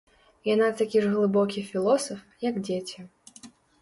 [0.53, 2.19] Яна такі ж глыбокі філосаф,
[2.49, 2.99] як дзеці.